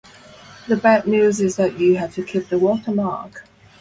[0.67, 3.45] The bad news is that you have to keep the watermark.